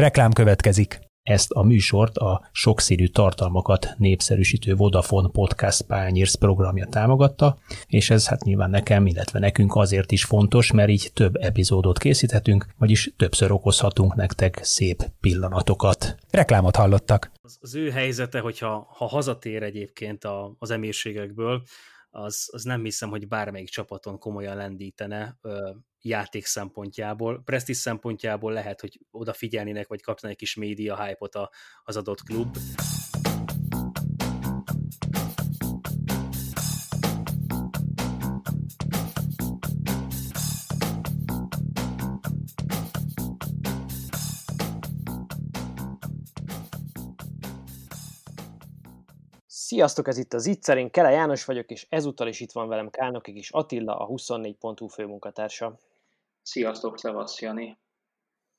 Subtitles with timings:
[0.00, 1.00] Reklám következik.
[1.22, 8.42] Ezt a műsort a sokszínű tartalmakat népszerűsítő Vodafone Podcast Pányérsz programja támogatta, és ez hát
[8.42, 14.14] nyilván nekem, illetve nekünk azért is fontos, mert így több epizódot készíthetünk, vagyis többször okozhatunk
[14.14, 16.16] nektek szép pillanatokat.
[16.30, 17.32] Reklámot hallottak.
[17.40, 21.62] Az, az ő helyzete, hogyha ha hazatér egyébként a, az emírségekből,
[22.10, 25.70] az, az nem hiszem, hogy bármelyik csapaton komolyan lendítene ö,
[26.02, 27.42] játék szempontjából.
[27.44, 31.36] Prestige szempontjából lehet, hogy odafigyelnének, vagy kapnak egy kis média hype-ot
[31.84, 32.56] az adott klub.
[49.46, 52.90] Sziasztok, ez itt az Itzer, én Kele János vagyok, és ezúttal is itt van velem
[52.90, 55.78] Kálnoki is Attila, a 24.hu főmunkatársa.
[56.42, 57.78] Sziasztok, Szevasz Jani.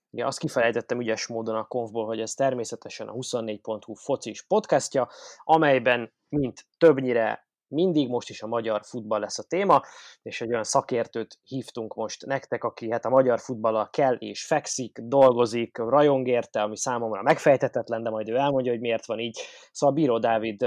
[0.10, 5.10] Ja, azt kifejtettem ügyes módon a konfból, hogy ez természetesen a 24.hu focis podcastja,
[5.44, 9.82] amelyben, mint többnyire mindig, most is a magyar futball lesz a téma,
[10.22, 15.00] és egy olyan szakértőt hívtunk most nektek, aki hát a magyar futballal kell és fekszik,
[15.02, 19.40] dolgozik, rajong érte, ami számomra megfejtetetlen, de majd ő elmondja, hogy miért van így.
[19.72, 20.66] Szóval Bíró Dávid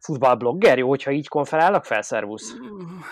[0.00, 2.54] futballblogger, jó, hogyha így konferálnak fel, szervusz?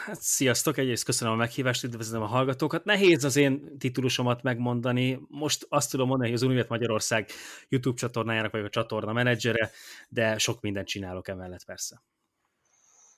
[0.04, 2.84] Hát, sziasztok, egyrészt köszönöm a meghívást, üdvözlöm a hallgatókat.
[2.84, 5.20] Nehéz az én titulusomat megmondani.
[5.28, 7.28] Most azt tudom mondani, hogy az Univet Magyarország
[7.68, 9.70] YouTube csatornájának vagyok a csatorna menedzsere,
[10.08, 12.02] de sok mindent csinálok emellett persze.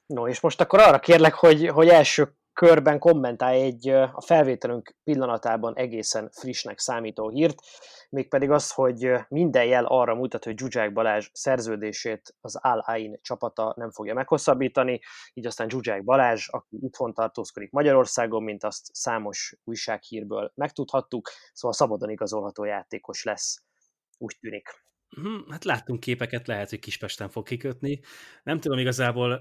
[0.07, 5.77] No, és most akkor arra kérlek, hogy, hogy első körben kommentálj egy a felvételünk pillanatában
[5.77, 7.55] egészen frissnek számító hírt,
[8.09, 13.75] mégpedig az, hogy minden jel arra mutat, hogy Zsuzsák Balázs szerződését az Al Ain csapata
[13.77, 15.01] nem fogja meghosszabbítani,
[15.35, 22.11] így aztán Zsuzsák Balázs, aki itthon tartózkodik Magyarországon, mint azt számos újsághírből megtudhattuk, szóval szabadon
[22.11, 23.63] igazolható játékos lesz,
[24.19, 24.69] úgy tűnik.
[25.17, 28.01] Mhm, hát láttunk képeket, lehet, hogy Kispesten fog kikötni.
[28.43, 29.33] Nem tudom igazából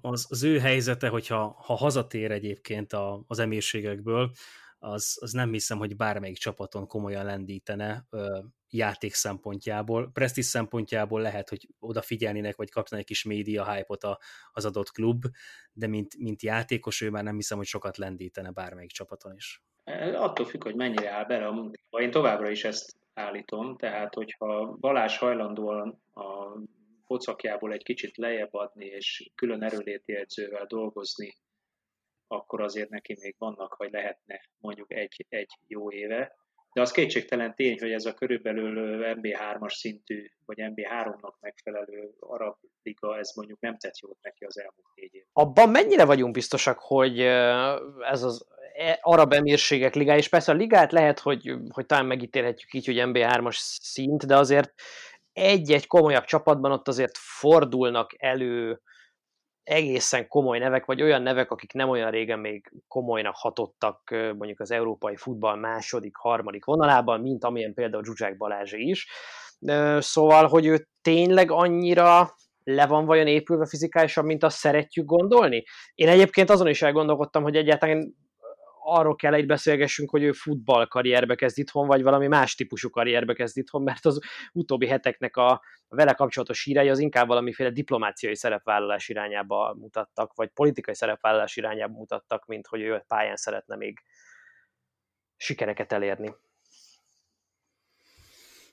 [0.00, 4.30] az, az ő helyzete, hogyha ha hazatér egyébként a, az emírségekből,
[4.78, 8.38] az, az nem hiszem, hogy bármelyik csapaton komolyan lendítene ö,
[8.70, 10.10] játék szempontjából.
[10.12, 14.04] Prestige szempontjából lehet, hogy odafigyelnének, vagy kapnak egy kis média hype-ot
[14.52, 15.24] az adott klub,
[15.72, 19.62] de mint, mint játékos ő már nem hiszem, hogy sokat lendítene bármelyik csapaton is.
[20.14, 22.00] Attól függ, hogy mennyire áll bele a munkába.
[22.02, 26.58] Én továbbra is ezt állítom, tehát hogyha Balázs hajlandóan a
[27.06, 31.34] pocakjából egy kicsit lejjebb adni, és külön erőléti edzővel dolgozni,
[32.26, 36.36] akkor azért neki még vannak, vagy lehetne mondjuk egy, egy jó éve.
[36.76, 43.18] De az kétségtelen tény, hogy ez a körülbelül MB3-as szintű, vagy MB3-nak megfelelő arab liga,
[43.18, 45.22] ez mondjuk nem tett jót neki az elmúlt négy év.
[45.32, 47.20] Abban mennyire vagyunk biztosak, hogy
[48.00, 52.74] ez az e, arab emírségek ligája, és persze a ligát lehet, hogy, hogy talán megítélhetjük
[52.74, 54.72] így, hogy MB3-as szint, de azért
[55.32, 58.80] egy-egy komolyabb csapatban ott azért fordulnak elő
[59.66, 64.70] egészen komoly nevek, vagy olyan nevek, akik nem olyan régen még komolynak hatottak mondjuk az
[64.70, 69.08] európai futball második, harmadik vonalában, mint amilyen például Zsuzsák Balázsé is.
[69.98, 72.30] Szóval, hogy ő tényleg annyira
[72.64, 75.64] le van vajon épülve fizikálisan, mint azt szeretjük gondolni?
[75.94, 78.14] Én egyébként azon is elgondolkodtam, hogy egyáltalán
[78.86, 83.34] arról kell egy beszélgessünk, hogy ő futball karrierbe kezd itthon, vagy valami más típusú karrierbe
[83.34, 84.20] kezd itthon, mert az
[84.52, 90.94] utóbbi heteknek a vele kapcsolatos hírei az inkább valamiféle diplomáciai szerepvállalás irányába mutattak, vagy politikai
[90.94, 94.02] szerepvállalás irányába mutattak, mint hogy ő pályán szeretne még
[95.36, 96.34] sikereket elérni.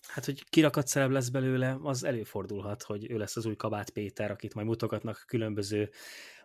[0.07, 4.31] Hát, hogy kirakat szerep lesz belőle, az előfordulhat, hogy ő lesz az új Kabát Péter,
[4.31, 5.89] akit majd mutogatnak különböző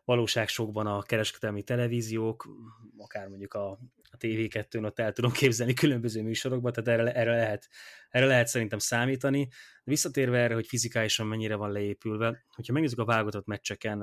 [0.09, 2.49] valóságsokban a kereskedelmi televíziók,
[2.97, 3.71] akár mondjuk a,
[4.11, 7.69] a TV2-n ott el tudom képzelni különböző műsorokban, tehát erre, erre, lehet,
[8.09, 9.49] erre lehet szerintem számítani.
[9.85, 14.03] Visszatérve erre, hogy fizikálisan mennyire van leépülve, hogyha megnézzük a válogatott meccseken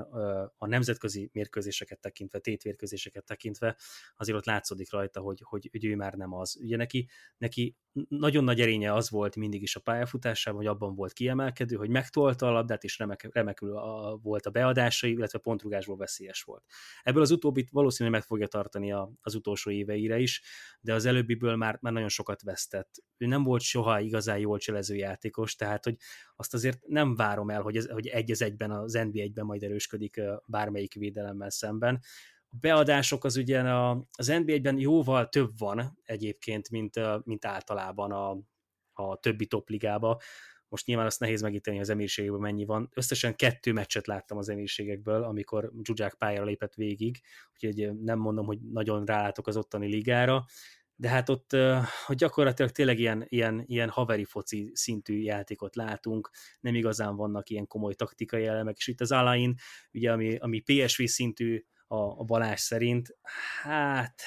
[0.56, 3.76] a nemzetközi mérkőzéseket tekintve, tétvérkőzéseket tekintve,
[4.16, 6.56] azért ott látszódik rajta, hogy, hogy, hogy ő már nem az.
[6.60, 7.08] Ugye neki,
[7.38, 7.76] neki
[8.08, 12.46] nagyon nagy erénye az volt mindig is a pályafutásában, hogy abban volt kiemelkedő, hogy megtolta
[12.46, 16.64] a labdát, és remek, remekül a, volt a beadásai, illetve pontrugásból veszélyes volt.
[17.02, 20.42] Ebből az utóbbit valószínűleg meg fogja tartani a, az utolsó éveire is,
[20.80, 23.02] de az előbbiből már, már nagyon sokat vesztett.
[23.16, 25.96] Ő nem volt soha igazán jól cselező játékos, tehát hogy
[26.36, 30.20] azt azért nem várom el, hogy, ez, hogy egy az egyben az NB1-ben majd erősködik
[30.46, 32.00] bármelyik védelemmel szemben.
[32.48, 33.62] A beadások az ugye
[34.10, 38.38] az NB1-ben jóval több van egyébként, mint, mint általában a,
[38.92, 40.16] a többi topligában.
[40.68, 42.90] Most nyilván azt nehéz megítélni az emírségekből mennyi van.
[42.94, 47.20] Összesen kettő meccset láttam az emírségekből, amikor Zsuzsák pályára lépett végig,
[47.52, 50.44] úgyhogy nem mondom, hogy nagyon rálátok az ottani ligára,
[50.96, 51.56] de hát ott
[52.06, 57.66] hogy gyakorlatilag tényleg ilyen, ilyen, ilyen haveri foci szintű játékot látunk, nem igazán vannak ilyen
[57.66, 59.54] komoly taktikai elemek, és itt az Alain,
[59.92, 63.16] ugye ami, ami PSV szintű a, a Balázs szerint,
[63.62, 64.20] hát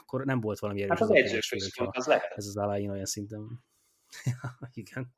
[0.00, 0.98] akkor nem volt valami erős.
[0.98, 2.32] Hát az edzőközpont, az lehet.
[2.36, 3.64] Ez az Alain olyan szinten.
[4.72, 5.16] Igen.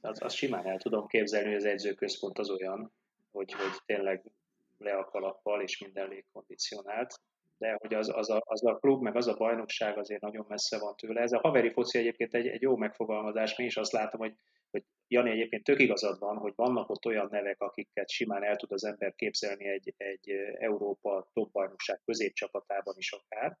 [0.00, 2.92] Az, az simán el tudom képzelni, hogy az edzőközpont az olyan,
[3.30, 4.30] hogy, hogy tényleg
[4.78, 7.20] le a kalappal, és minden légkondicionált
[7.60, 10.78] de hogy az, az, a, az a klub, meg az a bajnokság azért nagyon messze
[10.78, 11.20] van tőle.
[11.20, 14.34] Ez a haveri foci egyébként egy, egy jó megfogalmazás, mi is azt látom, hogy,
[14.70, 18.72] hogy Jani egyébként tök igazad van, hogy vannak ott olyan nevek, akiket simán el tud
[18.72, 23.58] az ember képzelni egy, egy Európa top bajnokság középcsapatában is akár,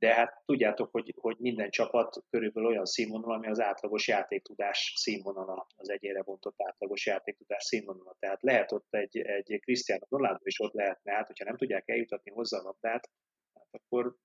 [0.00, 5.66] de hát tudjátok, hogy, hogy minden csapat körülbelül olyan színvonal, ami az átlagos játéktudás színvonala,
[5.76, 8.16] az egyére bontott átlagos játéktudás színvonala.
[8.18, 12.30] Tehát lehet ott egy, egy Cristiano Ronaldo is ott lehetne, hát hogyha nem tudják eljutatni
[12.30, 13.10] hozzá a labdát,
[13.54, 14.16] hát akkor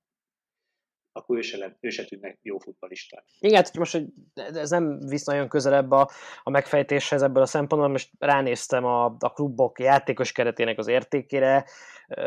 [1.18, 3.24] akkor ő se, lett, ő se tűnne jó futbalista.
[3.40, 6.10] Igen, hát most hogy ez nem visz nagyon közelebb a,
[6.44, 11.66] a megfejtéshez ebből a szempontból, most ránéztem a, a klubok játékos keretének az értékére,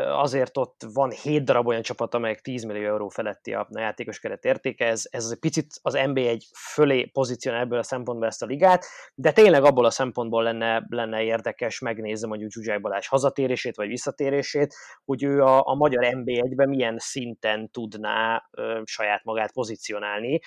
[0.07, 4.19] azért ott van 7 darab olyan csapat, amelyek 10 millió euró feletti a, a játékos
[4.19, 8.41] keret értéke, ez, ez egy picit az NBA egy fölé pozícionál ebből a szempontból ezt
[8.41, 13.75] a ligát, de tényleg abból a szempontból lenne, lenne érdekes megnézni mondjuk Zsuzsák Balázs hazatérését
[13.75, 14.75] vagy visszatérését,
[15.05, 20.39] hogy ő a, a magyar NB1-ben milyen szinten tudná ö, saját magát pozícionálni,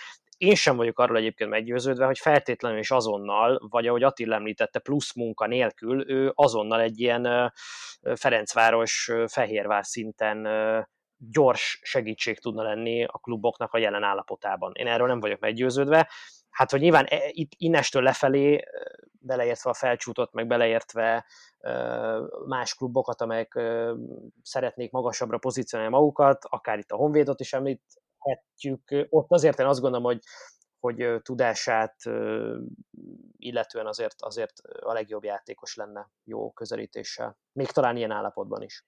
[0.42, 5.14] én sem vagyok arról egyébként meggyőződve, hogy feltétlenül is azonnal, vagy ahogy Attila említette, plusz
[5.14, 7.52] munka nélkül, ő azonnal egy ilyen
[8.14, 10.46] Ferencváros, Fehérvár szinten
[11.16, 14.72] gyors segítség tudna lenni a kluboknak a jelen állapotában.
[14.74, 16.10] Én erről nem vagyok meggyőződve.
[16.50, 18.64] Hát, hogy nyilván e, itt innestől lefelé,
[19.18, 21.26] beleértve a felcsútot, meg beleértve
[22.46, 23.60] más klubokat, amelyek
[24.42, 27.82] szeretnék magasabbra pozícionálni magukat, akár itt a Honvédot is említ,
[28.22, 29.08] említhetjük.
[29.10, 30.18] Ott azért én azt gondolom, hogy,
[30.80, 31.96] hogy tudását
[33.36, 37.38] illetően azért, azért a legjobb játékos lenne jó közelítéssel.
[37.52, 38.84] Még talán ilyen állapotban is.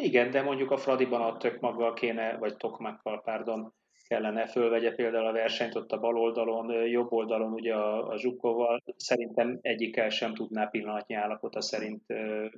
[0.00, 3.74] Igen, de mondjuk a Fradiban a tök maga kéne, vagy Tokmakkal, pardon,
[4.06, 8.82] kellene fölvegye például a versenyt ott a bal oldalon, jobb oldalon ugye a, a Zsukkóval.
[8.96, 12.02] Szerintem egyikkel sem tudná pillanatnyi állapota szerint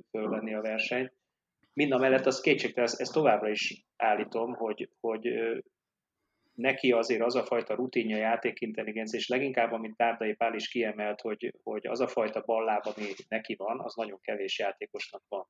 [0.09, 1.13] fölvenni a versenyt.
[1.73, 5.27] Mind a mellett az kétségtelen, ezt továbbra is állítom, hogy, hogy
[6.55, 11.53] neki azért az a fajta rutinja, játékintelligencia, és leginkább, amit Tárdai Pál is kiemelt, hogy,
[11.63, 15.47] hogy az a fajta balláb, ami neki van, az nagyon kevés játékosnak van.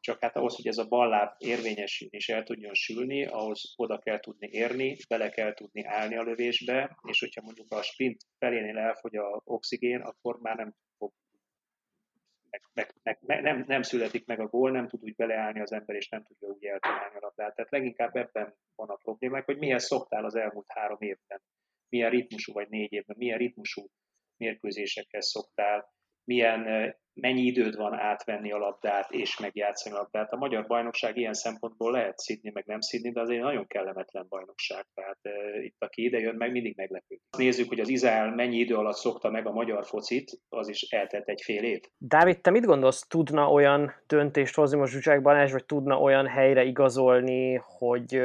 [0.00, 4.20] Csak hát ahhoz, hogy ez a balláb érvényesülni és el tudjon sülni, ahhoz oda kell
[4.20, 9.16] tudni érni, bele kell tudni állni a lövésbe, és hogyha mondjuk a sprint felénél elfogy
[9.16, 10.74] a oxigén, akkor már nem
[12.50, 12.62] meg,
[13.02, 16.08] meg, meg, nem, nem születik meg a gól, nem tud úgy beleállni az ember, és
[16.08, 17.54] nem tudja úgy eltalálni a labdát.
[17.54, 21.42] Tehát leginkább ebben van a problémák, hogy milyen szoktál az elmúlt három évben,
[21.88, 23.86] milyen ritmusú vagy négy évben, milyen ritmusú
[24.36, 25.94] mérkőzésekkel szoktál,
[26.26, 30.32] milyen, mennyi időd van átvenni a labdát és megjátszani a labdát.
[30.32, 34.86] A magyar bajnokság ilyen szempontból lehet szidni, meg nem szidni, de azért nagyon kellemetlen bajnokság.
[34.94, 37.18] Tehát uh, itt, aki ide jön, meg mindig meglepő.
[37.38, 41.28] Nézzük, hogy az Izrael mennyi idő alatt szokta meg a magyar focit, az is eltelt
[41.28, 41.80] egy fél év.
[41.98, 46.64] Dávid, te mit gondolsz, tudna olyan döntést hozni most Zsuzsák Balázs, vagy tudna olyan helyre
[46.64, 48.22] igazolni, hogy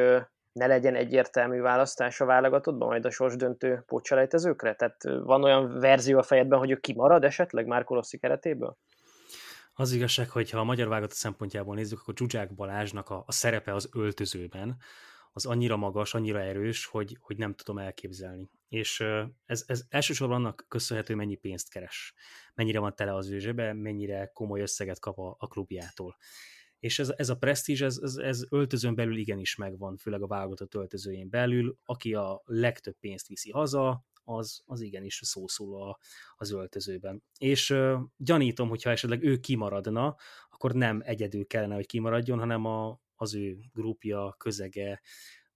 [0.52, 4.76] ne legyen egyértelmű választás a válogatottban, majd a sorsdöntő pótselejtezőkre?
[4.76, 8.78] Tehát van olyan verzió a fejedben, hogy ő kimarad esetleg Márko Rossi keretéből?
[9.74, 13.74] Az igazság, hogy ha a magyar válogatott szempontjából nézzük, akkor Zsuzsák Balázsnak a, a szerepe
[13.74, 14.78] az öltözőben,
[15.34, 18.50] az annyira magas, annyira erős, hogy, hogy nem tudom elképzelni.
[18.70, 19.04] És
[19.46, 22.14] ez, ez elsősorban annak köszönhető, mennyi pénzt keres,
[22.54, 26.16] mennyire van tele az ő zsebe, mennyire komoly összeget kap a, a klubjától
[26.82, 30.76] és ez, ez a presztízs, ez, ez, ez öltözön belül igenis megvan, főleg a válogatott
[30.76, 35.98] öltözőjén belül, aki a legtöbb pénzt viszi haza, az, az igenis szószól
[36.36, 37.24] az öltözőben.
[37.38, 40.16] És uh, gyanítom, hogyha esetleg ő kimaradna,
[40.50, 45.02] akkor nem egyedül kellene, hogy kimaradjon, hanem a, az ő grupja, közege,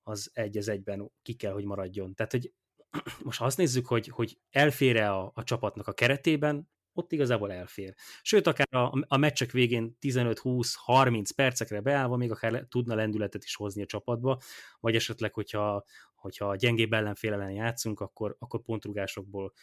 [0.04, 2.14] az egy az egyben ki kell, hogy maradjon.
[2.14, 2.54] Tehát, hogy
[3.26, 7.94] most ha azt nézzük, hogy, hogy elfére a, a csapatnak a keretében, ott igazából elfér.
[8.22, 13.82] Sőt, akár a, a meccsek végén 15-20-30 percekre beállva még akár tudna lendületet is hozni
[13.82, 14.40] a csapatba,
[14.80, 15.86] vagy esetleg, hogyha,
[16.16, 19.54] hogyha gyengébb ellenfél ellen játszunk, akkor, akkor pontrugásokból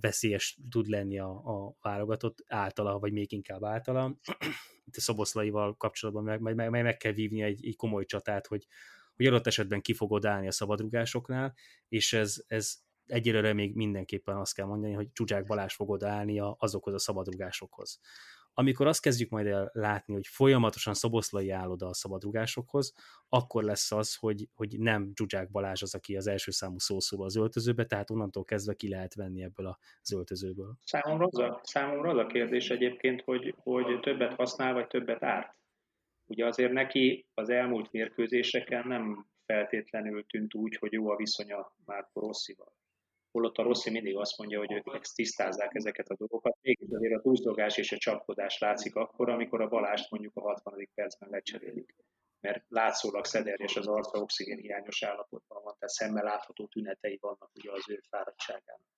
[0.00, 4.18] veszélyes tud lenni a, a válogatott általa, vagy még inkább általa.
[4.86, 8.66] Itt a Szoboszlaival kapcsolatban meg, meg, meg, meg kell vívni egy, egy komoly csatát, hogy,
[9.16, 11.54] hogy adott esetben ki fogod állni a szabadrugásoknál,
[11.88, 16.94] és ez, ez egyelőre még mindenképpen azt kell mondani, hogy Csuzsák Balázs fog odaállni azokhoz
[16.94, 18.00] a szabadrugásokhoz,
[18.54, 22.94] amikor azt kezdjük majd el látni, hogy folyamatosan Szoboszlai áll oda a szabadrugásokhoz,
[23.28, 27.36] akkor lesz az, hogy, hogy nem Zsuzsák Balázs az, aki az első számú szószóló az
[27.36, 29.66] öltözőbe, tehát onnantól kezdve ki lehet venni ebből
[30.00, 30.76] az öltözőből.
[30.84, 35.56] Számomra az a, számomra az a kérdés egyébként, hogy, hogy többet használ, vagy többet árt.
[36.26, 42.20] Ugye azért neki az elmúlt mérkőzéseken nem feltétlenül tűnt úgy, hogy jó a viszonya Márko
[42.20, 42.72] Rosszival
[43.34, 46.56] holott a Rossi mindig azt mondja, hogy ők tisztázzák ezeket a dolgokat.
[46.60, 50.88] Mégis azért a túlzdogás és a csapkodás látszik akkor, amikor a Balást mondjuk a 60.
[50.94, 51.94] percben lecserélik.
[52.40, 57.72] Mert látszólag szederjes az arca oxigén hiányos állapotban van, tehát szemmel látható tünetei vannak ugye
[57.72, 58.94] az ő fáradtságának.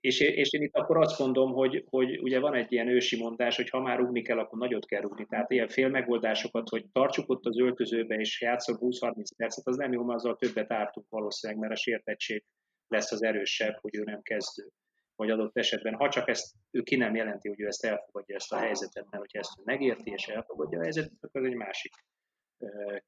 [0.00, 3.56] És, és én itt akkor azt mondom, hogy, hogy ugye van egy ilyen ősi mondás,
[3.56, 5.26] hogy ha már rúgni kell, akkor nagyot kell rúgni.
[5.26, 9.92] Tehát ilyen fél megoldásokat, hogy tartsuk ott az öltözőbe és játszok 20-30 percet, az nem
[9.92, 12.44] jó, mert azzal többet ártunk valószínűleg, mert a sértettség
[12.92, 14.68] lesz az erősebb, hogy ő nem kezdő.
[15.16, 18.52] Vagy adott esetben, ha csak ezt ő ki nem jelenti, hogy ő ezt elfogadja ezt
[18.52, 21.92] a helyzetet, mert hogyha ezt ő megérti és elfogadja a helyzetet, akkor ez egy másik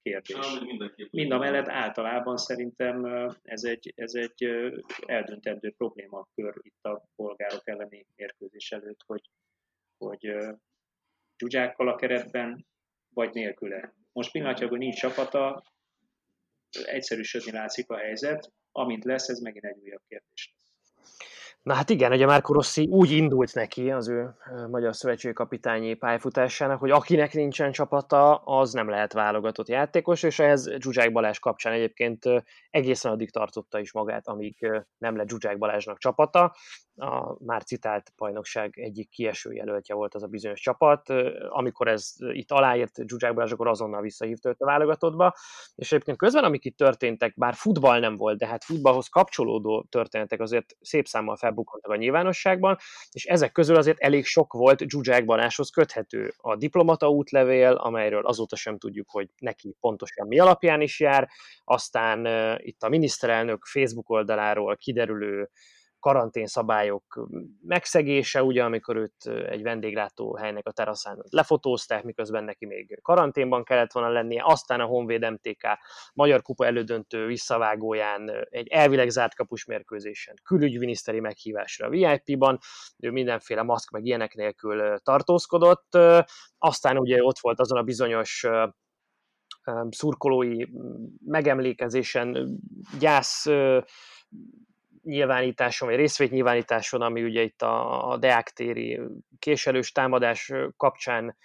[0.03, 0.37] kérdés.
[1.11, 3.05] Mind a mellett általában szerintem
[3.43, 4.45] ez egy, ez egy
[5.07, 9.31] eldöntendő problémakör itt a polgárok elleni mérkőzés előtt, hogy,
[9.97, 10.37] hogy
[11.37, 12.67] dzsuzsákkal a keretben,
[13.09, 13.95] vagy nélküle.
[14.13, 15.63] Most pillanatnyilag nincs csapata,
[16.85, 20.55] egyszerűsödni látszik a helyzet, amint lesz, ez megint egy újabb kérdés
[21.65, 24.35] Na hát igen, ugye Márko Rossi úgy indult neki az ő
[24.71, 30.71] magyar szövetségi kapitányi pályafutásának, hogy akinek nincsen csapata, az nem lehet válogatott játékos, és ehhez
[30.79, 32.25] Zsuzsák Balázs kapcsán egyébként
[32.71, 36.55] egészen addig tartotta is magát, amíg nem lett Zsuzsák Balázsnak csapata.
[36.97, 41.09] A már citált bajnokság egyik kieső jelöltje volt az a bizonyos csapat.
[41.49, 45.35] Amikor ez itt aláírt Zsuzsák Balázs, akkor azonnal visszahívta őt a válogatottba.
[45.75, 50.41] És egyébként közben, amik itt történtek, bár futball nem volt, de hát futballhoz kapcsolódó történetek
[50.41, 52.77] azért szép számmal felbukkantak a nyilvánosságban,
[53.11, 56.35] és ezek közül azért elég sok volt Zsuzsák Balázshoz köthető.
[56.37, 61.29] A diplomata útlevél, amelyről azóta sem tudjuk, hogy neki pontosan mi alapján is jár,
[61.65, 62.27] aztán
[62.61, 65.51] itt a miniszterelnök Facebook oldaláról kiderülő
[66.05, 67.29] karanténszabályok
[67.61, 73.93] megszegése, ugye, amikor őt egy vendéglátó helynek a teraszán lefotózták, miközben neki még karanténban kellett
[73.93, 75.67] volna lennie, aztán a Honvéd MTK
[76.15, 82.59] Magyar Kupa elődöntő visszavágóján egy elvileg zárt kapus mérkőzésen külügyminiszteri meghívásra a VIP-ban,
[82.99, 85.99] ő mindenféle maszk meg ilyenek nélkül tartózkodott,
[86.59, 88.47] aztán ugye ott volt azon a bizonyos
[89.91, 90.65] szurkolói
[91.25, 92.59] megemlékezésen,
[92.99, 93.47] gyász
[95.05, 98.53] nyilvánításon, vagy részvétnyilvánításon, ami ugye itt a, a Deák
[99.39, 101.37] késelős támadás kapcsán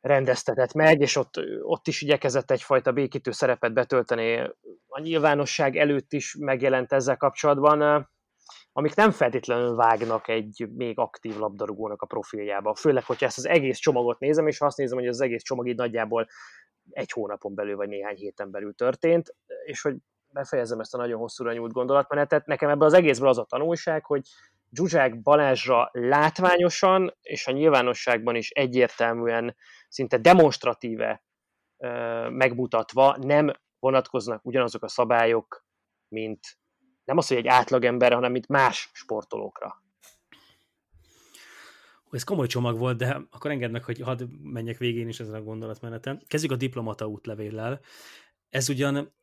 [0.00, 4.50] rendeztetett meg, és ott, ott is igyekezett egyfajta békítő szerepet betölteni.
[4.86, 8.08] A nyilvánosság előtt is megjelent ezzel kapcsolatban,
[8.72, 12.74] amik nem feltétlenül vágnak egy még aktív labdarúgónak a profiljába.
[12.74, 15.76] Főleg, hogyha ezt az egész csomagot nézem, és azt nézem, hogy az egész csomag így
[15.76, 16.28] nagyjából
[16.90, 19.34] egy hónapon belül, vagy néhány héten belül történt,
[19.64, 19.96] és hogy
[20.34, 24.22] befejezem ezt a nagyon hosszúra nyújt gondolatmenetet, nekem ebben az egészből az a tanulság, hogy
[24.72, 29.56] Zsuzsák Balázsra látványosan és a nyilvánosságban is egyértelműen,
[29.88, 31.24] szinte demonstratíve
[32.28, 35.64] megmutatva nem vonatkoznak ugyanazok a szabályok,
[36.08, 36.40] mint
[37.04, 39.82] nem az, hogy egy átlagemberre, hanem mint más sportolókra.
[42.10, 45.42] Ez komoly csomag volt, de akkor engedd meg, hogy hadd menjek végén is ezen a
[45.42, 46.22] gondolatmeneten.
[46.26, 47.80] Kezdjük a diplomata útlevéllel.
[48.50, 49.14] Ez ugyan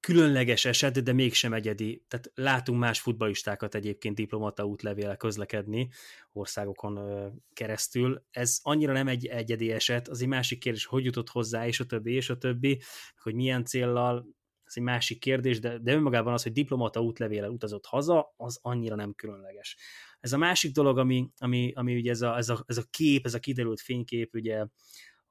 [0.00, 2.04] különleges eset, de mégsem egyedi.
[2.08, 5.88] Tehát látunk más futbalistákat egyébként diplomata útlevéle közlekedni
[6.32, 6.98] országokon
[7.52, 8.24] keresztül.
[8.30, 11.84] Ez annyira nem egy egyedi eset, az egy másik kérdés, hogy jutott hozzá, és a
[11.84, 12.80] többi, és a többi,
[13.22, 17.86] hogy milyen céllal, ez egy másik kérdés, de, de önmagában az, hogy diplomata útlevéle utazott
[17.86, 19.76] haza, az annyira nem különleges.
[20.20, 23.26] Ez a másik dolog, ami, ami, ami ugye ez a, ez, a, ez a kép,
[23.26, 24.66] ez a kiderült fénykép, ugye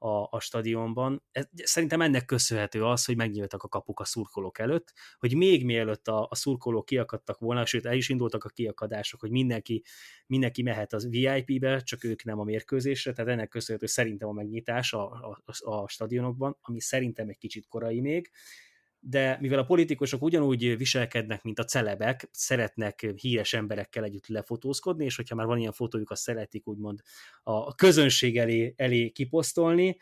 [0.02, 1.22] a, a stadionban.
[1.32, 6.08] Ez, szerintem ennek köszönhető az, hogy megnyíltak a kapuk a szurkolók előtt, hogy még mielőtt
[6.08, 9.82] a, a szurkolók kiakadtak volna, sőt el is indultak a kiakadások, hogy mindenki,
[10.26, 14.92] mindenki mehet az VIP-be, csak ők nem a mérkőzésre, tehát ennek köszönhető szerintem a megnyitás
[14.92, 18.30] a, a, a stadionokban, ami szerintem egy kicsit korai még,
[19.00, 25.16] de mivel a politikusok ugyanúgy viselkednek, mint a celebek, szeretnek híres emberekkel együtt lefotózkodni, és
[25.16, 27.00] hogyha már van ilyen fotójuk, azt szeretik úgymond
[27.42, 29.98] a közönség elé, elé kiposztolni,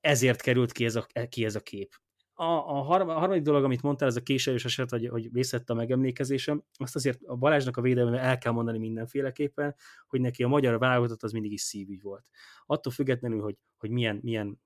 [0.00, 1.94] ezért került ki ez a, ki ez a kép.
[2.34, 6.64] A, a, harmadik dolog, amit mondtál, ez a késős eset, hogy, hogy vészett a megemlékezésem,
[6.76, 9.74] azt azért a Balázsnak a védelmében el kell mondani mindenféleképpen,
[10.06, 12.24] hogy neki a magyar válogatott az mindig is szívügy volt.
[12.66, 14.60] Attól függetlenül, hogy, hogy milyen, milyen,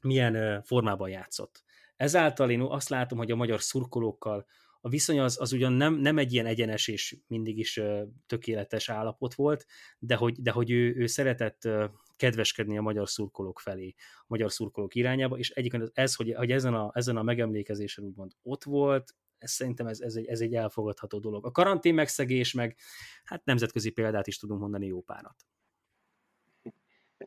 [0.00, 1.63] milyen formában játszott
[1.96, 4.46] Ezáltal én azt látom, hogy a magyar szurkolókkal
[4.80, 7.80] a viszony az, az ugyan nem, nem egy ilyen egyenes és mindig is
[8.26, 9.66] tökéletes állapot volt,
[9.98, 11.68] de hogy, de hogy ő, ő szeretett
[12.16, 16.74] kedveskedni a magyar szurkolók felé, a magyar szurkolók irányába, és egyébként ez, hogy, hogy ezen,
[16.74, 21.18] a, ezen a megemlékezésen úgymond ott volt, ez szerintem ez, ez, egy, ez egy elfogadható
[21.18, 21.46] dolog.
[21.46, 22.76] A karantén megszegés, meg
[23.24, 25.36] hát nemzetközi példát is tudunk mondani jó párat.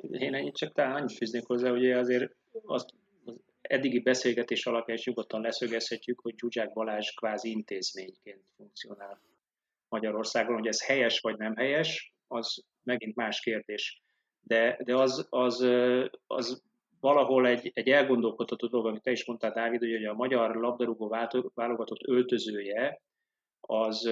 [0.02, 3.07] Én csak talán annyit fűznék hozzá, hogy azért azt, az
[3.68, 9.22] eddigi beszélgetés alapján is nyugodtan leszögezhetjük, hogy Zsuzsák Balázs kvázi intézményként funkcionál
[9.90, 10.54] Magyarországon.
[10.54, 14.02] Hogy ez helyes vagy nem helyes, az megint más kérdés.
[14.42, 15.68] De, de az, az,
[16.28, 16.64] az
[17.00, 21.08] valahol egy, egy elgondolkodható dolog, amit te is mondtál, Dávid, hogy a magyar labdarúgó
[21.54, 23.02] válogatott öltözője
[23.60, 24.06] az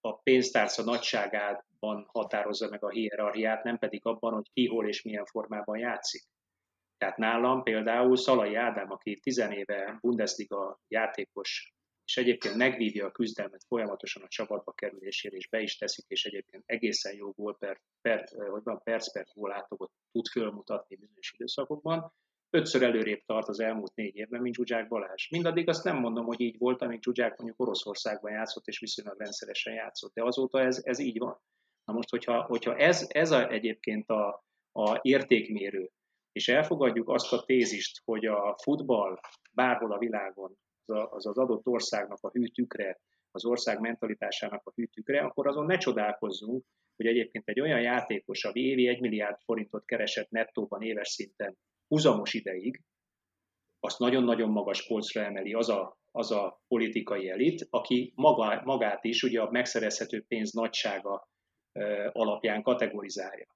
[0.00, 5.24] a pénztárca nagyságában határozza meg a hierarchiát, nem pedig abban, hogy ki, hol és milyen
[5.24, 6.22] formában játszik.
[6.98, 11.74] Tehát nálam például Szalai Ádám, aki tizenéve Bundesliga játékos,
[12.04, 16.62] és egyébként megvívja a küzdelmet folyamatosan a csapatba kerülésére, és be is teszik, és egyébként
[16.66, 22.12] egészen jó gól per, per, hogy van, perc per látogat tud fölmutatni bizonyos időszakokban,
[22.50, 25.28] ötször előrébb tart az elmúlt négy évben, mint Zsuzsák Balázs.
[25.30, 29.74] Mindaddig azt nem mondom, hogy így volt, amíg Zsuzsák mondjuk Oroszországban játszott, és viszonylag rendszeresen
[29.74, 31.40] játszott, de azóta ez, ez így van.
[31.84, 35.90] Na most, hogyha, hogyha ez, ez a, egyébként a, a értékmérő,
[36.34, 39.20] és elfogadjuk azt a tézist, hogy a futball
[39.52, 43.00] bárhol a világon az az adott országnak a hűtükre,
[43.30, 46.64] az ország mentalitásának a hűtükre, akkor azon ne csodálkozzunk,
[46.96, 51.56] hogy egyébként egy olyan játékos, ami évi 1 milliárd forintot keresett nettóban éves szinten
[51.88, 52.80] húzamos ideig,
[53.80, 59.22] azt nagyon-nagyon magas polcra emeli az a, az a politikai elit, aki maga, magát is
[59.22, 61.28] ugye a megszerezhető pénz nagysága
[62.12, 63.46] alapján kategorizálja.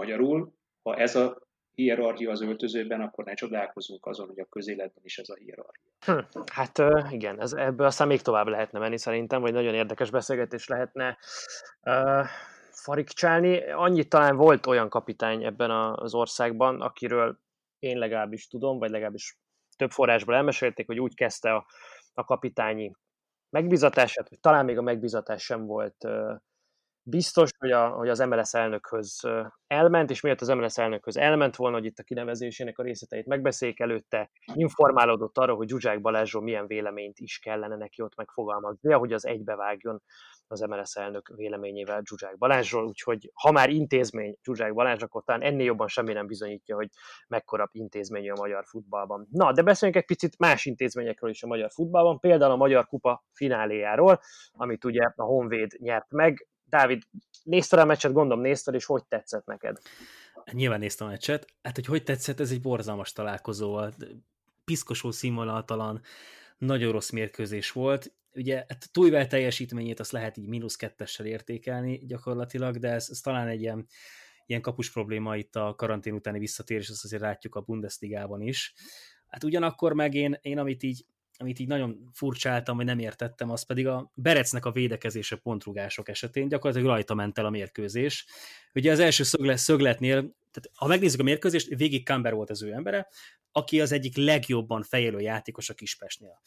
[0.00, 0.52] Magyarul,
[0.82, 1.38] ha ez a
[1.74, 5.90] hierarchia az öltözőben, akkor ne csodálkozunk azon, hogy a közéletben is ez a hierarchia.
[6.04, 6.78] Hm, hát
[7.10, 11.18] igen, ez, ebből aztán még tovább lehetne menni szerintem, vagy nagyon érdekes beszélgetés lehetne
[11.82, 12.26] uh,
[12.70, 13.70] farigcsálni.
[13.70, 17.38] Annyit talán volt olyan kapitány ebben az országban, akiről
[17.78, 19.38] én legalábbis tudom, vagy legalábbis
[19.76, 21.66] több forrásból elmesélték, hogy úgy kezdte a,
[22.14, 22.92] a kapitányi
[23.50, 26.36] megbizatását, hogy talán még a megbizatás sem volt uh,
[27.02, 29.20] biztos, hogy, a, hogy az MLS elnökhöz
[29.66, 33.80] elment, és miért az MLS elnökhöz elment volna, hogy itt a kinevezésének a részleteit megbeszéljék
[33.80, 39.26] előtte, informálódott arra, hogy Zsuzsák Balázsról milyen véleményt is kellene neki ott megfogalmazni, hogy az
[39.26, 40.02] egybevágjon
[40.46, 45.64] az MLS elnök véleményével Zsuzsák Balázsról, úgyhogy ha már intézmény Zsuzsák Balázs, akkor talán ennél
[45.64, 46.88] jobban semmi nem bizonyítja, hogy
[47.28, 49.28] mekkora intézmény a magyar futballban.
[49.30, 53.24] Na, de beszéljünk egy picit más intézményekről is a magyar futballban, például a Magyar Kupa
[53.32, 54.20] fináléjáról,
[54.52, 57.02] amit ugye a Honvéd nyert meg, Dávid,
[57.42, 59.78] nézted a meccset, gondolom nézted, és hogy tetszett neked?
[60.52, 61.46] Nyilván néztem a meccset.
[61.62, 64.06] Hát, hogy hogy tetszett, ez egy borzalmas találkozó volt.
[64.64, 66.00] Piszkosó színvonaltalan,
[66.58, 68.12] nagyon rossz mérkőzés volt.
[68.32, 73.48] Ugye hát túlvel teljesítményét azt lehet így mínusz kettessel értékelni gyakorlatilag, de ez, ez talán
[73.48, 73.86] egy ilyen,
[74.46, 78.74] ilyen kapus probléma itt a karantén utáni visszatérés, azt azért látjuk a Bundesligában is.
[79.26, 81.04] Hát ugyanakkor meg én, én amit így
[81.40, 86.48] amit így nagyon furcsáltam, vagy nem értettem, az pedig a Berecnek a védekezése pontrugások esetén
[86.48, 88.26] gyakorlatilag rajta ment el a mérkőzés.
[88.74, 92.72] Ugye az első szöglet, szögletnél, tehát ha megnézzük a mérkőzést, végig Kamber volt az ő
[92.72, 93.08] embere,
[93.52, 96.40] aki az egyik legjobban fejlő játékos a Kispestnél.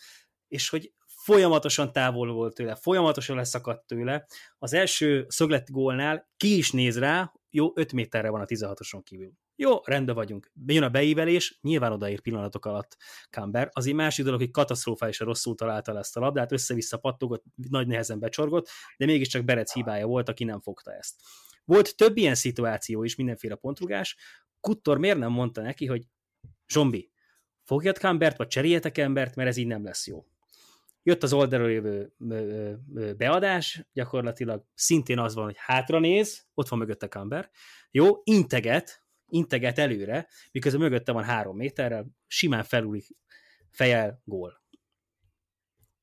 [0.47, 4.25] És hogy folyamatosan távol volt tőle, folyamatosan leszakadt tőle.
[4.57, 9.31] Az első szöglet gólnál ki is néz rá, jó, 5 méterre van a 16-oson kívül.
[9.55, 10.51] Jó, rendben vagyunk.
[10.65, 12.97] Jön a beívelés, nyilván odaír pillanatok alatt
[13.29, 13.69] Camber.
[13.73, 18.69] Azért másik dolog, hogy katasztrofálisan rosszul találta ezt a labdát, össze-vissza pattogott, nagy nehezen becsorgott,
[18.97, 21.21] de mégiscsak Berec hibája volt, aki nem fogta ezt.
[21.65, 24.17] Volt több ilyen szituáció is, mindenféle pontrugás.
[24.59, 26.07] Kuttor miért nem mondta neki, hogy
[26.67, 27.11] Zsombi,
[27.63, 30.25] fogjad Cambert, vagy cseréljetek embert, mert ez így nem lesz jó.
[31.03, 32.13] Jött az oldalról jövő
[33.17, 37.49] beadás, gyakorlatilag szintén az van, hogy hátra néz, ott van mögötte Camber,
[37.91, 43.07] jó, integet, integet előre, miközben mögötte van három méterrel, simán felúlik
[43.69, 44.61] fejel gól.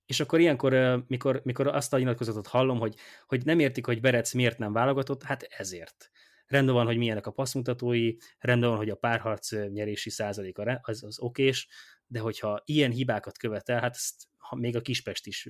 [0.06, 4.32] És akkor ilyenkor, mikor, mikor azt a nyilatkozatot hallom, hogy, hogy nem értik, hogy Berec
[4.32, 6.10] miért nem válogatott, hát ezért.
[6.46, 11.18] Rendben van, hogy milyenek a passzmutatói, rendben van, hogy a párharc nyerési százaléka az, az
[11.20, 11.68] okés,
[12.06, 15.48] de hogyha ilyen hibákat követel, hát ezt még a Kispest is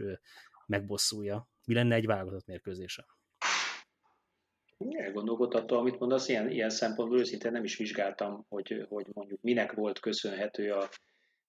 [0.67, 1.49] megbosszulja.
[1.65, 3.07] Mi lenne egy válogatott mérkőzése?
[4.89, 9.99] Elgondolkodható, amit mondasz, ilyen, ilyen szempontból őszintén nem is vizsgáltam, hogy, hogy mondjuk minek volt
[9.99, 10.89] köszönhető a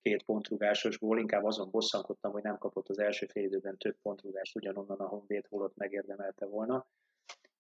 [0.02, 4.56] két pontrugásos gól, inkább azon bosszankodtam, hogy nem kapott az első fél időben több pontrugást
[4.56, 6.88] ugyanonnan a Honvéd holott megérdemelte volna.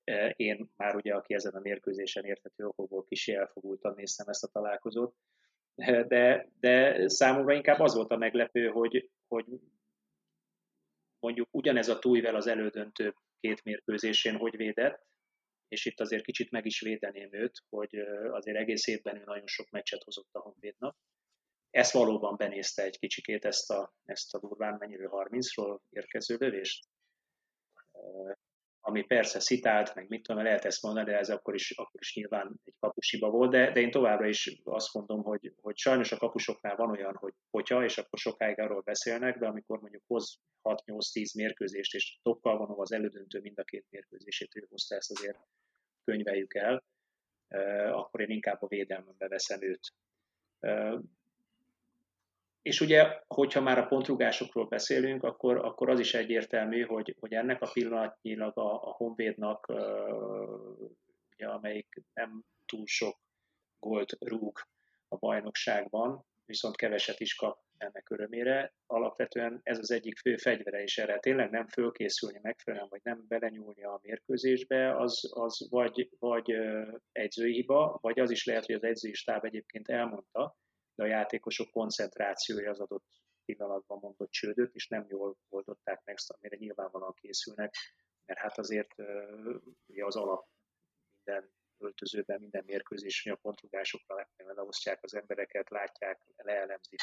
[0.04, 4.48] E, én már ugye, aki ezen a mérkőzésen érthető okokból kis elfogultan néztem ezt a
[4.48, 5.16] találkozót,
[6.08, 9.46] de, de számomra inkább az volt a meglepő, hogy, hogy
[11.20, 15.10] mondjuk ugyanez a tújvel az elődöntő két mérkőzésén hogy védett,
[15.72, 17.96] és itt azért kicsit meg is védeném őt, hogy
[18.32, 20.98] azért egész évben ő nagyon sok meccset hozott a Honvédnak.
[21.70, 26.88] Ezt valóban benézte egy kicsikét, ezt a, ezt a durván mennyire 30-ról érkező lövést
[28.92, 32.16] ami persze szitált, meg mit tudom, lehet ezt mondani, de ez akkor is, akkor is
[32.16, 36.18] nyilván egy kapusiba volt, de, de én továbbra is azt mondom, hogy, hogy sajnos a
[36.18, 41.36] kapusoknál van olyan, hogy potya, és akkor sokáig arról beszélnek, de amikor mondjuk hoz 6-8-10
[41.36, 45.40] mérkőzést, és tokkal van az elődöntő mind a két mérkőzését, ő hozta ezt azért
[46.04, 46.84] könyveljük el,
[47.92, 49.94] akkor én inkább a védelmembe veszem őt.
[52.62, 57.62] És ugye, hogyha már a pontrugásokról beszélünk, akkor, akkor az is egyértelmű, hogy, hogy ennek
[57.62, 59.68] a pillanatnyilag a, a Honvédnak,
[61.34, 63.20] ugye, amelyik nem túl sok
[63.80, 64.60] gólt rúg
[65.08, 68.74] a bajnokságban, viszont keveset is kap ennek örömére.
[68.88, 73.84] Alapvetően ez az egyik fő fegyvere, és erre tényleg nem fölkészülni megfelelően, vagy nem belenyúlni
[73.84, 76.56] a mérkőzésbe, az, az vagy, vagy
[77.12, 80.56] egyzői hiba, vagy az is lehet, hogy az edzői stáb egyébként elmondta,
[80.96, 83.06] de a játékosok koncentrációja az adott
[83.46, 87.76] pillanatban mondott csődöt, és nem jól oldották meg, amire nyilvánvalóan készülnek,
[88.26, 88.96] mert hát azért
[89.86, 90.48] ugye az alap
[91.16, 97.00] minden öltözőben, minden mérkőzés, a pontrugásokra leosztják az embereket, látják, leelemzik,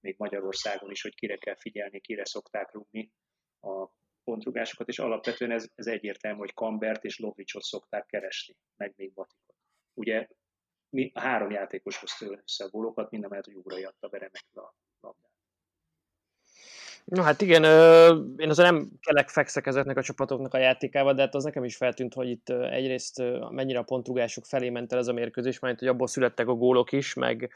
[0.00, 3.12] még Magyarországon is, hogy kire kell figyelni, kire szokták rúgni
[3.60, 3.88] a
[4.24, 9.56] pontrugásokat, és alapvetően ez, ez egyértelmű, hogy Kambert és Lovicsot szokták keresni, meg még Batikot.
[9.94, 10.28] Ugye
[10.92, 14.18] mi, a három játékos hozta össze a gólokat, mind a mellett, hogy Ugrai adta be
[14.18, 15.30] remekül a labdát.
[17.04, 17.64] No hát igen,
[18.36, 21.76] én azért nem kelek fekszek ezeknek a csapatoknak a játékával, de hát az nekem is
[21.76, 25.88] feltűnt, hogy itt egyrészt mennyire a pontrugások felé ment el ez a mérkőzés, mert hogy
[25.88, 27.52] abból születtek a gólok is, meg,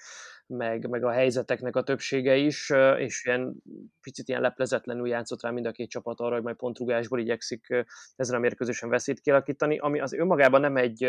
[0.47, 3.63] meg, meg a helyzeteknek a többsége is, és ilyen
[4.01, 7.85] picit ilyen leplezetlenül játszott rá mind a két csapat arra, hogy majd pontrugásból igyekszik
[8.17, 11.09] ezen a mérkőzésen veszélyt kialakítani, ami az önmagában nem egy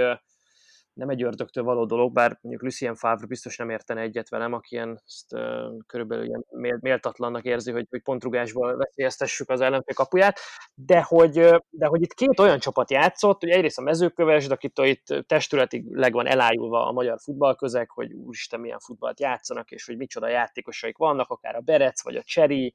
[0.98, 4.76] nem egy ördögtől való dolog, bár mondjuk Lucien Favre biztos nem értene egyet velem, aki
[4.76, 6.46] ilyen, ezt, uh, körülbelül ilyen
[6.80, 10.40] méltatlannak érzi, hogy, hogy pontrugásból veszélyeztessük az ellenfél kapuját,
[10.76, 11.32] de hogy,
[11.70, 16.14] de hogy itt két olyan csapat játszott, hogy egyrészt a mezőköves, de akitől itt testületileg
[16.14, 21.30] van elájulva a magyar futballközeg, hogy úristen milyen futballt játszanak, és hogy micsoda játékosaik vannak,
[21.30, 22.74] akár a Berec, vagy a Cseri,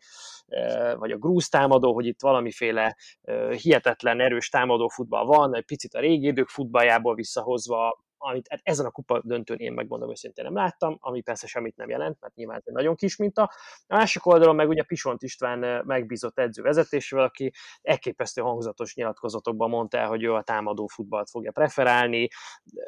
[0.99, 2.97] vagy a Grúz támadó, hogy itt valamiféle
[3.63, 8.87] hihetetlen erős támadó futball van, egy picit a régi idők futballjából visszahozva amit hát ezen
[8.87, 12.57] a kupa döntőn én megmondom őszintén nem láttam, ami persze semmit nem jelent, mert nyilván
[12.57, 13.43] ez egy nagyon kis minta.
[13.87, 19.99] A másik oldalon meg ugye Pisont István megbízott edző vezetésével, aki elképesztő hangzatos nyilatkozatokban mondta
[19.99, 22.29] el, hogy ő a támadó futballt fogja preferálni,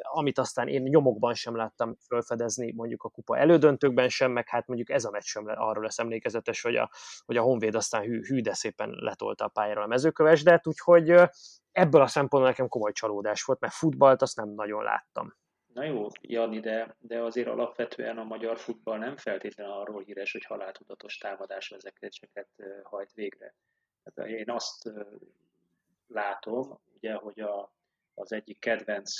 [0.01, 4.89] amit aztán én nyomokban sem láttam felfedezni, mondjuk a kupa elődöntőkben sem, meg hát mondjuk
[4.89, 6.89] ez a meccs sem arról lesz emlékezetes, hogy a,
[7.25, 11.13] hogy a Honvéd aztán hű, hű de szépen letolta a pályára a mezőkövesdet, úgyhogy
[11.75, 15.35] ebből a szempontból nekem komoly csalódás volt, mert futballt azt nem nagyon láttam.
[15.73, 20.43] Na jó, Jani, de, de azért alapvetően a magyar futball nem feltétlenül arról híres, hogy
[20.43, 22.49] haláltudatos támadás vezetéseket
[22.83, 23.55] hajt végre.
[24.03, 24.91] Tehát én azt
[26.07, 27.73] látom, ugye, hogy a,
[28.13, 29.11] az egyik kedvenc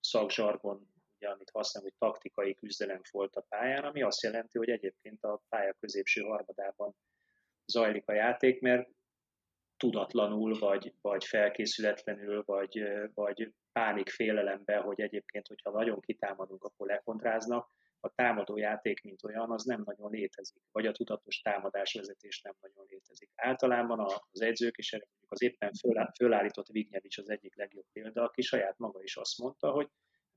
[0.00, 5.24] szakzsargon, ugye, amit használom, hogy taktikai küzdelem volt a pályán, ami azt jelenti, hogy egyébként
[5.24, 6.94] a pálya középső harmadában
[7.66, 8.88] zajlik a játék, mert
[9.76, 12.82] tudatlanul, vagy, vagy felkészületlenül, vagy,
[13.14, 19.50] vagy pánik félelemben, hogy egyébként, hogyha nagyon kitámadunk, akkor lekontráznak, a támadó játék, mint olyan,
[19.50, 23.30] az nem nagyon létezik, vagy a tudatos támadásvezetés nem nagyon létezik.
[23.34, 25.72] Általában az edzők, és mondjuk az éppen
[26.16, 29.88] fölállított Vignyevics az egyik legjobb példa, aki saját maga is azt mondta, hogy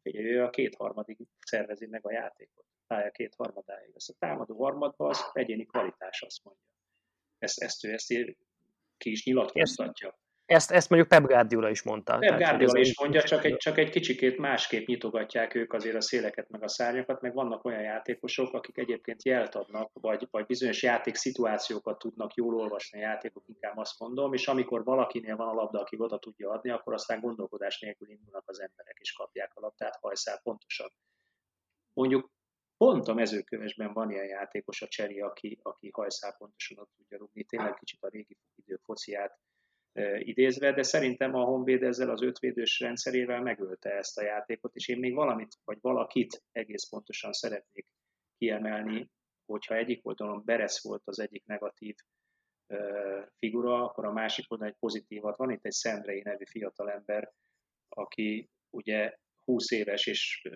[0.01, 3.91] ő a kétharmadig szervezi meg a játékot, pálya kétharmadáig.
[3.95, 6.63] Ez a támadó harmadban az egyéni kvalitás, azt mondja.
[7.37, 8.11] Ezt, ezt ő ezt
[8.99, 10.17] ki is nyilatkoztatja.
[10.45, 12.17] Ezt, ezt mondjuk Pep Guardiola is mondta.
[12.17, 16.49] Pep Guardiola is mondja, csak egy, csak egy kicsikét másképp nyitogatják ők azért a széleket,
[16.49, 21.99] meg a szárnyakat, meg vannak olyan játékosok, akik egyébként jelt adnak, vagy, vagy bizonyos játékszituációkat
[21.99, 25.95] tudnak jól olvasni a játékok, inkább azt mondom, és amikor valakinél van a labda, aki
[25.99, 30.39] oda tudja adni, akkor aztán gondolkodás nélkül indulnak az emberek, és kapják a labdát hajszál
[30.43, 30.89] pontosan.
[31.93, 32.31] Mondjuk
[32.79, 37.73] Pont a mezőkövesben van ilyen játékos, a Cseri, aki, aki hajszál pontosan tudja rúgni, tényleg
[37.73, 39.39] kicsit a régi idők fociát
[39.91, 44.87] e, idézve, de szerintem a Honvéd ezzel az ötvédős rendszerével megölte ezt a játékot, és
[44.87, 47.87] én még valamit, vagy valakit egész pontosan szeretnék
[48.37, 49.09] kiemelni,
[49.45, 51.95] hogyha egyik oldalon Beresz volt az egyik negatív
[52.67, 52.77] e,
[53.39, 55.37] figura, akkor a másik oldalon egy pozitívat.
[55.37, 57.33] Van itt egy Szendrei nevű fiatalember,
[57.89, 60.49] aki ugye 20 éves, és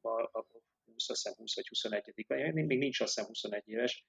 [0.00, 0.59] a, a
[1.00, 4.04] 20, azt hiszem 20 vagy 21 még, még nincs azt hiszem 21 éves,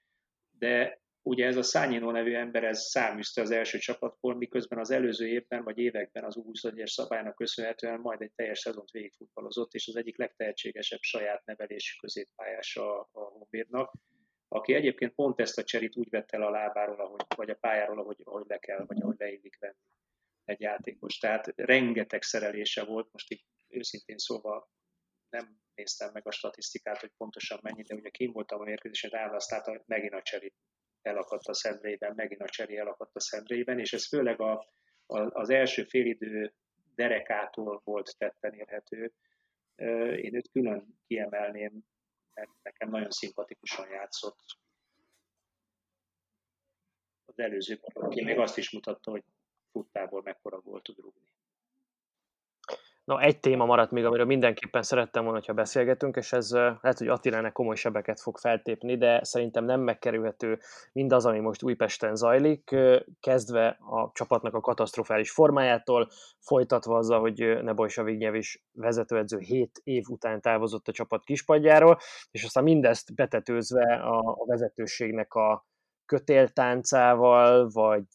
[0.58, 5.28] de ugye ez a Szányinó nevű ember, ez száműzte az első csapatból, miközben az előző
[5.28, 10.18] évben vagy években az U21-es szabálynak köszönhetően majd egy teljes szezont végigfutballozott, és az egyik
[10.18, 13.94] legtehetségesebb saját nevelésű középpályása a Honvédnak,
[14.48, 18.00] aki egyébként pont ezt a cserit úgy vette el a lábáról, ahogy, vagy a pályáról,
[18.00, 19.76] ahogy, ahogy le kell, vagy ahogy leillik venni
[20.46, 21.18] egy játékos.
[21.18, 24.70] Tehát rengeteg szerelése volt, most így őszintén szóval
[25.30, 29.52] nem néztem meg a statisztikát, hogy pontosan mennyi, de ugye kim voltam a mérkőzésen, azt
[29.52, 30.54] látta, megint a cseri
[31.02, 34.52] elakadt a szendrében, megint a cseri elakadt a szendrében, és ez főleg a,
[35.06, 36.54] a, az első félidő
[36.96, 39.14] derekától volt tetten érhető.
[40.16, 41.84] Én őt külön kiemelném,
[42.34, 44.40] mert nekem nagyon szimpatikusan játszott.
[47.26, 49.24] Az előző aki még azt is mutatta, hogy
[49.72, 51.30] futtából mekkora volt tud rúgni.
[53.04, 57.08] Na, egy téma maradt még, amiről mindenképpen szerettem volna, ha beszélgetünk, és ez lehet, hogy
[57.08, 60.60] Attilának komoly sebeket fog feltépni, de szerintem nem megkerülhető
[60.92, 62.76] mindaz, ami most Újpesten zajlik,
[63.20, 66.10] kezdve a csapatnak a katasztrofális formájától,
[66.40, 71.98] folytatva azzal, hogy Nebojsa Vignyev is vezetőedző 7 év után távozott a csapat kispadjáról,
[72.32, 75.66] és aztán mindezt betetőzve a, a vezetőségnek a,
[76.12, 78.06] kötéltáncával, vagy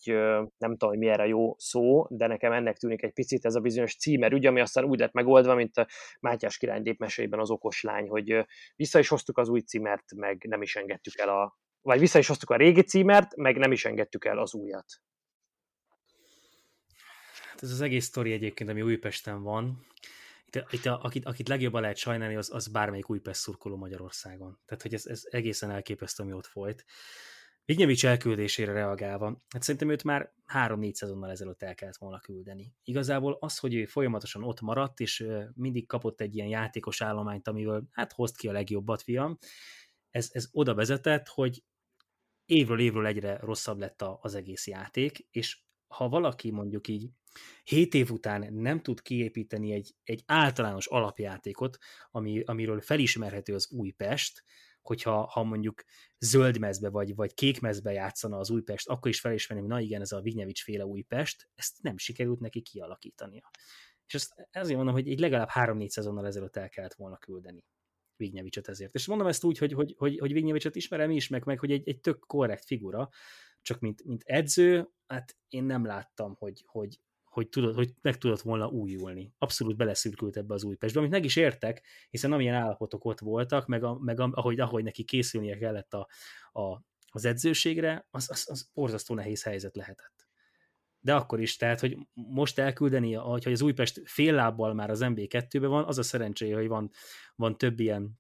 [0.59, 3.61] nem tudom, hogy mi erre jó szó, de nekem ennek tűnik egy picit ez a
[3.61, 5.87] bizonyos ügy, ami aztán úgy lett megoldva, mint a
[6.21, 10.63] Mátyás király népmeseiben az okos lány, hogy vissza is hoztuk az új címert, meg nem
[10.63, 14.25] is engedtük el a, vagy vissza is hoztuk a régi címert, meg nem is engedtük
[14.25, 14.87] el az újat.
[17.51, 19.87] Hát ez az egész sztori egyébként, ami Újpesten van,
[20.47, 24.59] itt, itt a, akit, akit legjobban lehet sajnálni, az, az bármelyik Újpest szurkoló Magyarországon.
[24.67, 26.85] Tehát, hogy ez, ez egészen elképesztő, ami ott folyt.
[27.67, 32.75] Vignyevics elküldésére reagálva, hát szerintem őt már három-négy szezonnal ezelőtt el kellett volna küldeni.
[32.85, 37.89] Igazából az, hogy ő folyamatosan ott maradt, és mindig kapott egy ilyen játékos állományt, amivel
[37.93, 39.39] hát hozt ki a legjobbat, fiam,
[40.11, 41.65] ez, ez oda vezetett, hogy
[42.45, 47.09] évről évről egyre rosszabb lett az egész játék, és ha valaki mondjuk így
[47.65, 51.79] 7 év után nem tud kiépíteni egy, egy általános alapjátékot,
[52.11, 54.43] ami, amiről felismerhető az Újpest,
[54.87, 55.83] hogyha ha mondjuk
[56.19, 60.01] zöld mezbe vagy, vagy kék mezbe játszana az Újpest, akkor is felismerni, hogy na igen,
[60.01, 63.51] ez a Vignyevics féle Újpest, ezt nem sikerült neki kialakítania.
[64.07, 67.65] És ezt, ezért mondom, hogy egy legalább 3-4 szezonnal ezelőtt el kellett volna küldeni
[68.17, 68.95] Vignyevicset ezért.
[68.95, 71.89] És mondom ezt úgy, hogy, hogy, hogy, hogy Vignyevicset ismerem is, meg, meg hogy egy,
[71.89, 73.09] egy tök korrekt figura,
[73.63, 77.01] csak mint, mint edző, hát én nem láttam, hogy, hogy,
[77.37, 79.33] hogy, tudod, hogy meg tudott volna újulni.
[79.39, 83.85] Abszolút beleszürkült ebbe az Újpestbe, amit meg is értek, hiszen amilyen állapotok ott voltak, meg,
[83.85, 86.09] a, meg a, ahogy, ahogy neki készülnie kellett a,
[86.53, 90.27] a, az edzőségre, az, az, az borzasztó nehéz helyzet lehetett.
[91.01, 95.71] De akkor is, tehát, hogy most elküldeni, hogy az Újpest fél lábbal már az MB2-ben
[95.71, 96.91] van, az a szerencséje, hogy van,
[97.35, 98.19] van több ilyen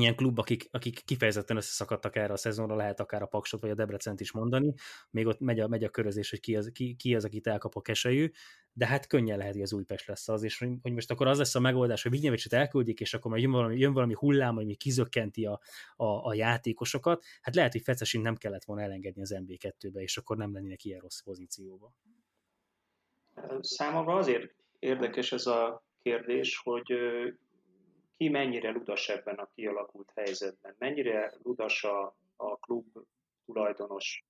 [0.00, 3.74] ilyen klub, akik, akik kifejezetten összeszakadtak erre a szezonra, lehet akár a Paksot vagy a
[3.74, 4.74] Debrecent is mondani,
[5.10, 7.76] még ott megy a, megy a körözés, hogy ki az, ki, ki az, akit elkap
[7.76, 8.30] a keselyű,
[8.72, 11.54] de hát könnyen lehet, hogy az Újpest lesz az, és hogy most akkor az lesz
[11.54, 15.46] a megoldás, hogy Vignyevicset elküldik, és akkor majd jön valami, jön valami hullám, ami kizökkenti
[15.46, 15.60] a,
[15.96, 20.36] a, a játékosokat, hát lehet, hogy Fecesin nem kellett volna elengedni az MB2-be, és akkor
[20.36, 21.92] nem lennének ilyen rossz pozícióba.
[23.60, 26.92] Számomra azért érdekes ez a kérdés, hogy
[28.16, 32.98] ki mennyire ludas ebben a kialakult helyzetben, mennyire ludas a, a klub
[33.44, 34.24] tulajdonos,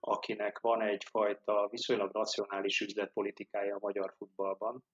[0.00, 4.84] akinek van egyfajta viszonylag racionális üzletpolitikája a magyar futballban.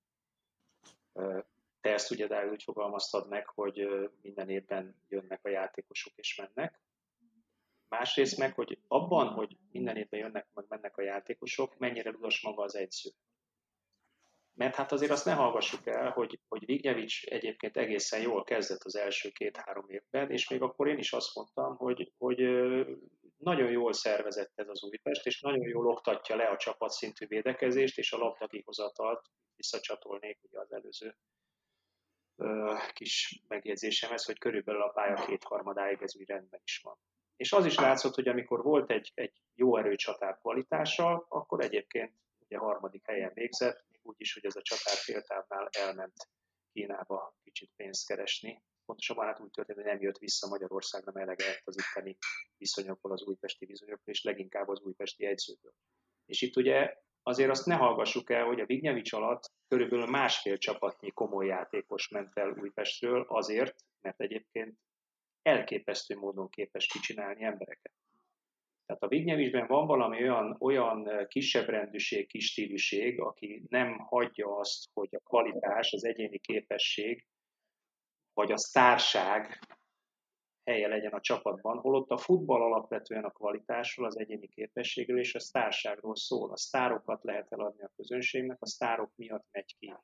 [1.81, 3.89] Te ezt ugye de úgy fogalmaztad meg, hogy
[4.23, 6.81] minden évben jönnek a játékosok és mennek.
[7.89, 12.63] Másrészt meg, hogy abban, hogy minden évben jönnek, meg mennek a játékosok, mennyire ludas maga
[12.63, 13.11] az egysző.
[14.55, 18.97] Mert hát azért azt ne hallgassuk el, hogy, hogy Vignevics egyébként egészen jól kezdett az
[18.97, 22.39] első két-három évben, és még akkor én is azt mondtam, hogy, hogy
[23.37, 28.13] nagyon jól szervezett ez az Újpest, és nagyon jól oktatja le a csapatszintű védekezést, és
[28.13, 31.17] a labdakihozatalt visszacsatolnék ugye az előző
[32.93, 36.97] kis megjegyzésemhez, hogy körülbelül a pálya kétharmadáig ez úgy rendben is van.
[37.37, 42.59] És az is látszott, hogy amikor volt egy, egy jó erőcsatár kvalitása, akkor egyébként ugye
[42.59, 46.29] harmadik helyen végzett, úgy is, hogy ez a csatár féltávnál elment
[46.73, 48.63] Kínába kicsit pénzt keresni.
[48.85, 52.17] Pontosabban hát úgy történt, hogy nem jött vissza Magyarországra, mert elege lett az itteni
[52.57, 55.73] viszonyokból, az újpesti viszonyokból, és leginkább az újpesti egyzőből.
[56.27, 61.11] És itt ugye azért azt ne hallgassuk el, hogy a Vignyevics alatt körülbelül másfél csapatnyi
[61.11, 64.79] komoly játékos ment el Újpestről azért, mert egyébként
[65.43, 67.93] elképesztő módon képes kicsinálni embereket.
[68.87, 74.91] Tehát a Vignyevizsben van valami olyan, olyan kisebb rendűség, kis stíluség, aki nem hagyja azt,
[74.93, 77.27] hogy a kvalitás, az egyéni képesség,
[78.33, 79.59] vagy a sztárság
[80.65, 85.41] helye legyen a csapatban, holott a futball alapvetően a kvalitásról, az egyéni képességről és a
[85.41, 86.51] sztárságról szól.
[86.51, 89.95] A sztárokat lehet eladni a közönségnek, a sztárok miatt megy ki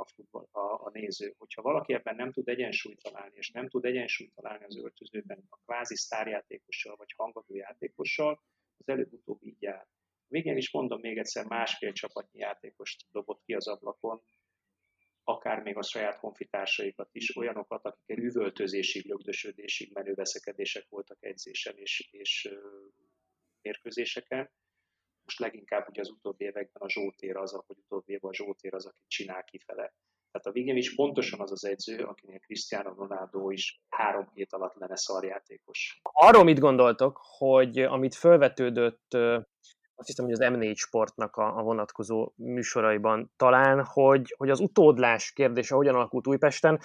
[0.00, 1.34] a, futball, a, a néző.
[1.38, 5.56] Hogyha valaki ebben nem tud egyensúlyt találni, és nem tud egyensúlyt találni az öltözőben a
[5.64, 8.42] kvázi sztárjátékossal vagy hangadó játékossal,
[8.78, 9.86] az előbb-utóbb így jár.
[10.28, 14.22] Végén is mondom még egyszer, másfél csapatnyi játékost dobott ki az ablakon,
[15.24, 22.08] akár még a saját honfitársaikat is, olyanokat, akikkel üvöltözésig, lögdösödésig menő veszekedések voltak edzésen és,
[22.10, 22.54] és
[23.62, 24.50] mérkőzéseken.
[25.30, 28.86] Most leginkább ugye az utóbbi években a Zsótér az, hogy utóbbi évben a Zsótér az,
[28.86, 29.94] aki csinál kifele.
[30.30, 34.74] Tehát a végén is pontosan az az edző, akinél Cristiano Ronaldo is három hét alatt
[34.74, 36.00] lenne szarjátékos.
[36.02, 39.14] Arról mit gondoltok, hogy amit felvetődött
[39.94, 45.32] azt hiszem, hogy az M4 sportnak a, a vonatkozó műsoraiban talán, hogy, hogy az utódlás
[45.32, 46.80] kérdése hogyan alakult Újpesten,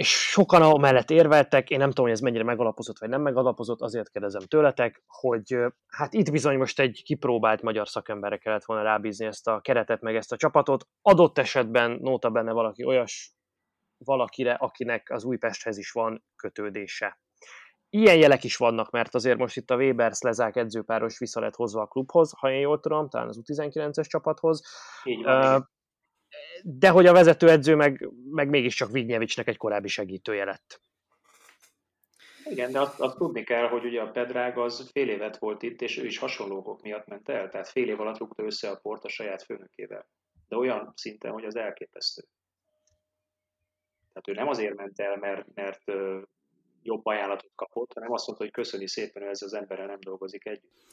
[0.00, 4.10] és sokan mellett érveltek, én nem tudom, hogy ez mennyire megalapozott vagy nem megalapozott, azért
[4.10, 9.48] kérdezem tőletek, hogy hát itt bizony most egy kipróbált magyar szakemberre kellett volna rábízni ezt
[9.48, 10.86] a keretet, meg ezt a csapatot.
[11.02, 13.34] Adott esetben nóta benne valaki olyas
[14.04, 17.18] valakire, akinek az Újpesthez is van kötődése
[17.92, 21.80] ilyen jelek is vannak, mert azért most itt a Webers lezák edzőpáros vissza lett hozva
[21.80, 24.62] a klubhoz, ha én jól tudom, talán az U19-es csapathoz.
[25.04, 25.64] Így van, uh,
[26.64, 30.80] de hogy a vezetőedző meg, meg mégiscsak Vignyevicsnek egy korábbi segítője lett.
[32.44, 35.80] Igen, de azt, azt tudni kell, hogy ugye a Pedrág az fél évet volt itt,
[35.82, 39.04] és ő is hasonlókok miatt ment el, tehát fél év alatt rúgta össze a port
[39.04, 40.08] a saját főnökével.
[40.48, 42.22] De olyan szinten, hogy az elképesztő.
[44.12, 45.82] Tehát ő nem azért ment el, mert, mert
[46.82, 50.46] jobb ajánlatot kapott, hanem azt mondta, hogy köszöni szépen, hogy ez az emberrel nem dolgozik
[50.46, 50.86] együtt.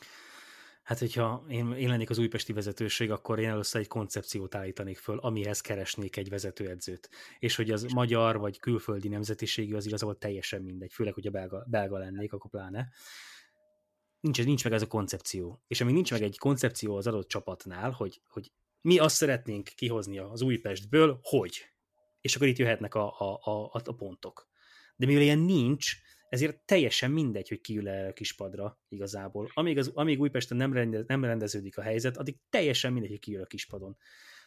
[0.88, 5.18] Hát, hogyha én, én lennék az újpesti vezetőség, akkor én először egy koncepciót állítanék föl,
[5.18, 7.10] amihez keresnék egy vezetőedzőt.
[7.40, 11.66] És hogy az magyar vagy külföldi nemzetiségű az igazából teljesen mindegy, főleg, hogy a belga,
[11.70, 12.90] belga lennék, akkor pláne.
[14.20, 15.64] Nincs, nincs meg ez a koncepció.
[15.68, 20.18] És amíg nincs meg egy koncepció az adott csapatnál, hogy, hogy mi azt szeretnénk kihozni
[20.18, 21.66] az Újpestből, hogy.
[22.22, 24.48] És akkor itt jöhetnek a, a, a, a pontok
[24.98, 25.96] de mivel ilyen nincs,
[26.30, 29.50] ezért teljesen mindegy, hogy kiül el a kispadra igazából.
[29.54, 33.42] Amíg, az, amíg Újpesten nem, rendez, nem rendeződik a helyzet, addig teljesen mindegy, hogy kiül
[33.42, 33.98] a kispadon.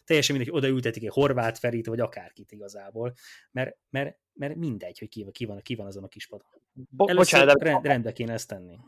[0.05, 3.15] Teljesen mindegy, hogy odaültetik egy horvát Ferit, vagy akárkit igazából,
[3.51, 6.47] mert, mert, mert mindegy, hogy ki, ki, van, ki van azon a kispadon.
[6.73, 8.79] Bo- Először bocsánat, rend, rendbe kéne ezt tenni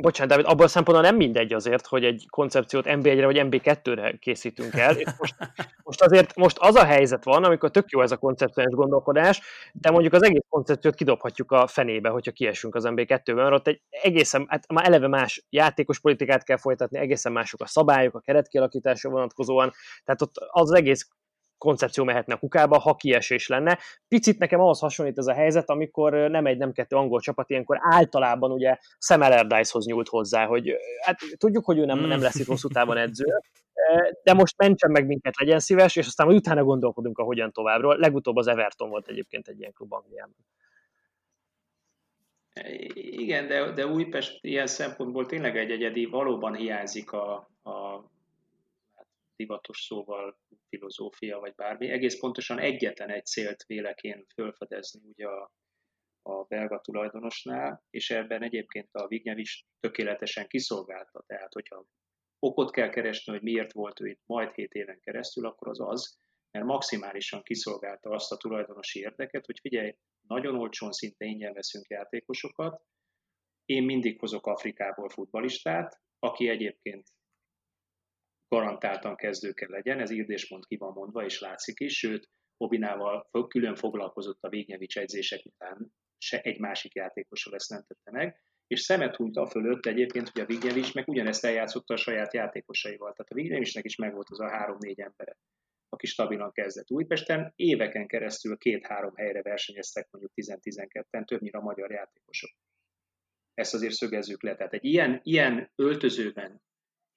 [0.00, 4.74] bocsánat, David, abban a szempontból nem mindegy azért, hogy egy koncepciót MB1-re vagy MB2-re készítünk
[4.74, 4.94] el.
[5.18, 5.34] Most,
[5.82, 9.40] most azért most az a helyzet van, amikor tök jó ez a koncepciós gondolkodás,
[9.72, 13.80] de mondjuk az egész koncepciót kidobhatjuk a fenébe, hogyha kiesünk az MB2-ben, mert ott egy
[13.90, 19.10] egészen, hát már eleve más játékos politikát kell folytatni, egészen mások a szabályok, a keretkialakításra
[19.10, 19.72] vonatkozóan,
[20.04, 21.08] tehát ott az egész
[21.60, 23.78] koncepció mehetne a kukába, ha kiesés lenne.
[24.08, 27.78] Picit nekem ahhoz hasonlít ez a helyzet, amikor nem egy, nem kettő angol csapat ilyenkor
[27.80, 32.46] általában ugye Sam Allardyce-hoz nyúlt hozzá, hogy hát tudjuk, hogy ő nem, nem lesz itt
[32.46, 33.24] hosszú távon edző,
[34.22, 37.96] de most mentsen meg minket, legyen szíves, és aztán utána gondolkodunk a hogyan továbbról.
[37.96, 40.46] Legutóbb az Everton volt egyébként egy ilyen klub Angliában.
[42.94, 48.04] Igen, de, de Újpest ilyen szempontból tényleg egy egyedi, valóban hiányzik a, a
[49.40, 51.90] divatos szóval filozófia, vagy bármi.
[51.90, 55.52] Egész pontosan egyetlen egy célt vélek én fölfedezni ugye a,
[56.22, 61.22] a belga tulajdonosnál, és ebben egyébként a Vignev is tökéletesen kiszolgálta.
[61.26, 61.86] Tehát, hogyha
[62.38, 66.18] okot kell keresni, hogy miért volt ő itt majd 7 éven keresztül, akkor az az,
[66.50, 69.94] mert maximálisan kiszolgálta azt a tulajdonosi érdeket, hogy figyelj,
[70.26, 72.82] nagyon olcsón szinte ingyen veszünk játékosokat,
[73.64, 77.08] én mindig hozok Afrikából futbalistát, aki egyébként
[78.54, 83.74] garantáltan kezdő kell legyen, ez írdéspont ki van mondva, és látszik is, sőt, Obinával külön
[83.74, 89.16] foglalkozott a Végnyevics edzések után, se egy másik játékosról ezt nem tette meg, és szemet
[89.16, 93.12] hunyt a fölött egyébként, hogy a Vignevics meg ugyanezt eljátszotta a saját játékosaival.
[93.12, 95.36] Tehát a Vignevicsnek is megvolt az a három-négy embere,
[95.88, 97.52] aki stabilan kezdett Újpesten.
[97.56, 102.50] Éveken keresztül két-három helyre versenyeztek mondjuk 10-12-en, többnyire a magyar játékosok.
[103.54, 104.56] Ezt azért szögezzük le.
[104.56, 106.62] Tehát egy ilyen, ilyen öltözőben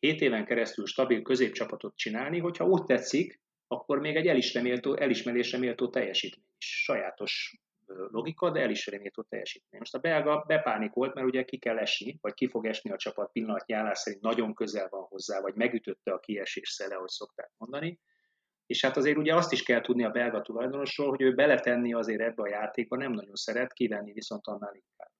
[0.07, 5.89] 7 éven keresztül stabil középcsapatot csinálni, hogyha úgy tetszik, akkor még egy elismerésre elismerésre méltó
[5.89, 6.83] teljesítmény is.
[6.83, 9.79] Sajátos logika, de elismerésre méltó teljesítmény.
[9.79, 13.31] Most a belga bepánikolt, mert ugye ki kell esni, vagy ki fog esni a csapat
[13.31, 17.99] pillanatnyi állás szerint nagyon közel van hozzá, vagy megütötte a kiesés szele, ahogy szokták mondani.
[18.65, 22.21] És hát azért ugye azt is kell tudni a belga tulajdonosról, hogy ő beletenni azért
[22.21, 25.11] ebbe a játékba nem nagyon szeret, kivenni viszont annál inkább.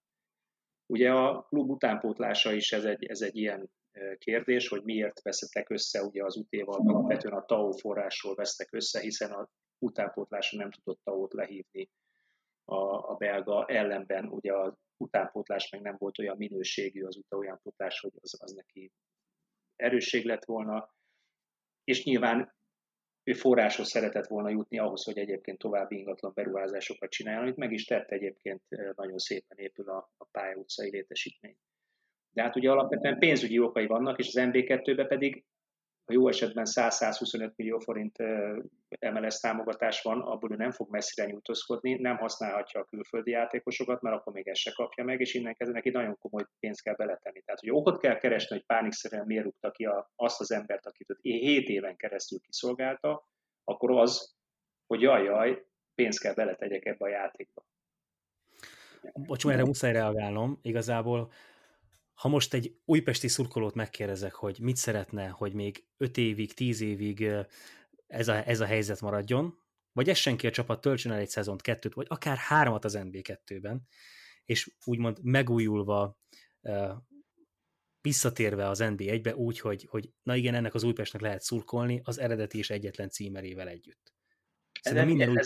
[0.85, 3.71] Ugye a klub utánpótlása is ez egy, ez egy ilyen
[4.17, 9.31] kérdés, hogy miért veszettek össze ugye az utéval, alapvetően a TAO forrásról vesztek össze, hiszen
[9.31, 11.89] a utánpótlásra nem tudott TAO-t lehívni
[12.65, 18.11] a, a belga ellenben, ugye az utánpótlás meg nem volt olyan minőségű az utánpótlás, hogy
[18.21, 18.91] az, az neki
[19.75, 20.93] erősség lett volna,
[21.83, 22.53] és nyilván
[23.23, 27.85] ő forráshoz szeretett volna jutni ahhoz, hogy egyébként további ingatlan beruházásokat csináljon, amit meg is
[27.85, 28.61] tett egyébként
[28.95, 31.57] nagyon szépen épül a, a pálya utcai létesítmény.
[32.33, 35.43] De hát ugye alapvetően pénzügyi okai vannak, és az MB2-ben pedig
[36.05, 38.17] ha jó esetben 100-125 millió forint
[38.99, 44.15] MLS támogatás van, abból ő nem fog messzire nyújtózkodni, nem használhatja a külföldi játékosokat, mert
[44.15, 47.41] akkor még ezt se kapja meg, és innen kezdve neki nagyon komoly pénzt kell beletenni.
[47.41, 51.17] Tehát, hogy okot kell keresni, hogy pánikszerűen miért rúgta ki a, azt az embert, akit
[51.21, 53.27] 7 éven keresztül kiszolgálta,
[53.63, 54.35] akkor az,
[54.87, 55.65] hogy jaj, jaj,
[55.95, 57.65] pénzt kell beletegyek ebbe a játékba.
[59.13, 60.59] Bocs, erre muszáj reagálnom.
[60.61, 61.31] Igazából
[62.13, 67.29] ha most egy újpesti szurkolót megkérdezek, hogy mit szeretne, hogy még 5 évig, 10 évig
[68.07, 69.57] ez a, ez a helyzet maradjon,
[69.91, 73.87] vagy essen ki a csapat, töltsön el egy szezont, kettőt, vagy akár háromat az NB2-ben,
[74.45, 76.19] és úgymond megújulva,
[78.01, 82.57] visszatérve az NB1-be úgy, hogy, hogy na igen, ennek az Újpestnek lehet szurkolni az eredeti
[82.57, 84.13] és egyetlen címerével együtt.
[84.83, 85.37] Szerintem minden úgy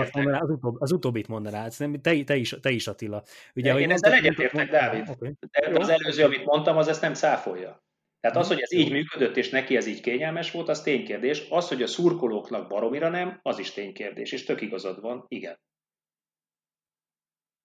[0.00, 1.68] azt mondaná, az, utóbb, az utóbbit mondaná.
[1.68, 3.22] Szerintem te, te, is, te is Attila.
[3.54, 5.08] Ugye, én ezzel egyetértek, Dávid.
[5.08, 5.32] Okay.
[5.50, 7.82] De az előző, amit mondtam, az ezt nem száfolja.
[8.20, 11.46] Tehát az, hogy ez így működött, és neki ez így kényelmes volt, az ténykérdés.
[11.50, 14.32] Az, hogy a szurkolóknak baromira nem, az is ténykérdés.
[14.32, 15.60] És tök igazad van, igen.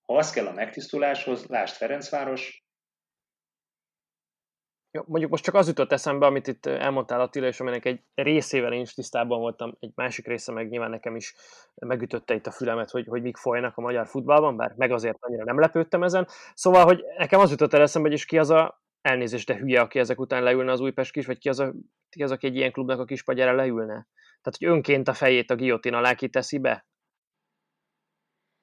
[0.05, 2.62] Ha az kell a megtisztuláshoz, lásd Ferencváros,
[4.95, 8.73] jó, mondjuk most csak az jutott eszembe, amit itt elmondtál Attila, és aminek egy részével
[8.73, 11.35] én is tisztában voltam, egy másik része meg nyilván nekem is
[11.75, 15.43] megütötte itt a fülemet, hogy, hogy mik folynak a magyar futballban, bár meg azért annyira
[15.43, 16.27] nem lepődtem ezen.
[16.53, 19.81] Szóval, hogy nekem az jutott el eszembe, hogy is ki az a elnézést, de hülye,
[19.81, 21.73] aki ezek után leülne az Újpest kis, vagy ki az, a,
[22.09, 24.07] ki az, aki egy ilyen klubnak a kispagyára leülne?
[24.41, 26.85] Tehát, hogy önként a fejét a giotin alá kiteszi be?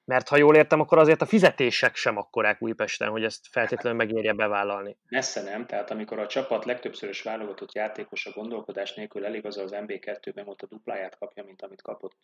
[0.05, 4.33] Mert ha jól értem, akkor azért a fizetések sem akkorák Újpesten, hogy ezt feltétlenül megérje
[4.33, 4.97] bevállalni.
[5.09, 9.71] Messze nem, tehát amikor a csapat legtöbbszörös válogatott játékos a gondolkodás nélkül elég az az
[9.73, 12.17] MB2-ben ott a dupláját kapja, mint amit kapott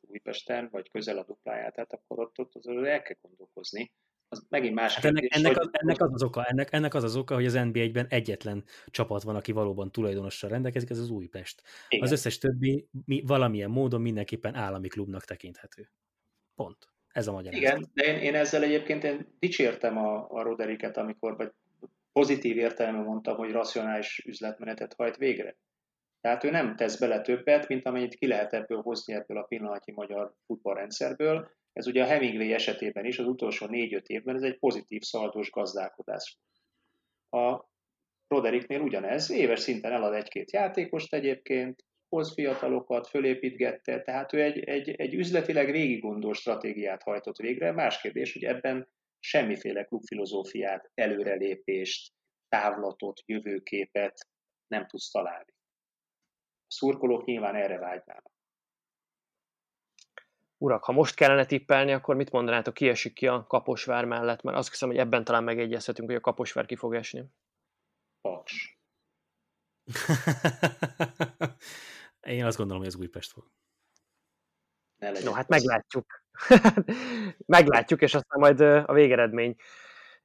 [0.00, 3.92] Újpesten, vagy közel a dupláját, tehát akkor ott, ott az el kell gondolkozni.
[4.30, 5.66] Az megint más hát ennek, kérdés, ennek, hogy...
[5.66, 9.22] az, ennek, az az oka, ennek, ennek az az oka, hogy az NBA-ben egyetlen csapat
[9.22, 11.62] van, aki valóban tulajdonossal rendelkezik, ez az Újpest.
[11.88, 12.04] Igen.
[12.04, 15.90] Az összes többi mi, valamilyen módon mindenképpen állami klubnak tekinthető.
[16.54, 16.88] Pont.
[17.18, 17.54] Ez a magyar.
[17.54, 21.52] Igen, de én, én ezzel egyébként én dicsértem a, a Roderiket, amikor vagy
[22.12, 25.56] pozitív értelemben mondtam, hogy racionális üzletmenetet hajt végre.
[26.20, 29.92] Tehát ő nem tesz bele többet, mint amennyit ki lehet ebből hozni ebből a pillanatnyi
[29.92, 31.50] magyar futballrendszerből.
[31.72, 36.38] Ez ugye a Hemingway esetében is, az utolsó négy-öt évben ez egy pozitív szaldós gazdálkodás.
[37.30, 37.64] A
[38.28, 44.90] Roderiknél ugyanez, éves szinten elad egy-két játékost egyébként, hoz fiatalokat, fölépítgette, tehát ő egy, egy,
[44.90, 47.72] egy üzletileg végig gondolt stratégiát hajtott végre.
[47.72, 48.88] Más kérdés, hogy ebben
[49.18, 52.12] semmiféle klubfilozófiát, előrelépést,
[52.48, 54.28] távlatot, jövőképet
[54.66, 55.54] nem tudsz találni.
[56.66, 58.36] A szurkolók nyilván erre vágynának.
[60.60, 64.42] Urak, ha most kellene tippelni, akkor mit mondanátok, ki esik ki a Kaposvár mellett?
[64.42, 67.24] Mert azt hiszem, hogy ebben talán megegyezhetünk, hogy a Kaposvár ki fog esni.
[68.20, 68.78] Paks.
[72.20, 73.50] Én azt gondolom, hogy az Újpest fog.
[75.24, 76.22] No, hát meglátjuk.
[77.46, 79.56] meglátjuk, és aztán majd a végeredmény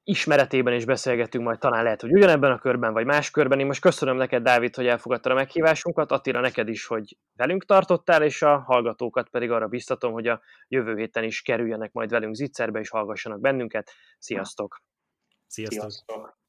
[0.04, 3.60] ismeretében is beszélgetünk, majd talán lehet, hogy ugyanebben a körben, vagy más körben.
[3.60, 8.24] Én most köszönöm neked, Dávid, hogy elfogadtad a meghívásunkat, Attila neked is, hogy velünk tartottál,
[8.24, 12.80] és a hallgatókat pedig arra biztatom, hogy a jövő héten is kerüljenek majd velünk zicserbe,
[12.80, 13.92] és hallgassanak bennünket.
[14.20, 14.82] Sziasztok!
[15.48, 15.92] Sziasztok!
[15.92, 16.42] Sziasztok.